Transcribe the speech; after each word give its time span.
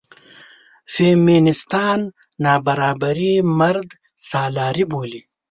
فیمینېستان 0.93 1.99
نابرابري 2.43 3.33
مردسالاري 3.59 4.85
بولي. 4.91 5.21